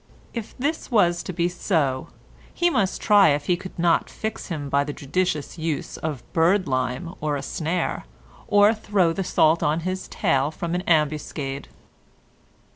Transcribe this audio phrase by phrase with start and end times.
[0.33, 2.07] If this was to be so,
[2.51, 6.67] he must try if he could not fix him by the judicious use of bird
[6.67, 8.05] lime or a snare,
[8.47, 11.67] or throw the salt on his tail from an ambuscade.